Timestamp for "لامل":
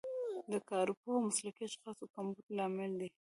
2.57-2.91